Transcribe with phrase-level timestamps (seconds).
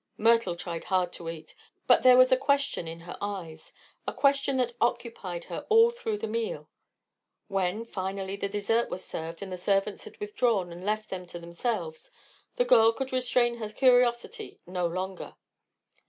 [0.17, 1.53] Myrtle tried hard to eat,
[1.85, 3.71] but there was a question in her eyes
[4.07, 6.71] a question that occupied her all through the meal.
[7.49, 11.37] When, finally, the dessert was served and the servants had withdrawn and left them to
[11.39, 12.11] themselves,
[12.55, 15.35] the girl could restrain her curiosity no longer.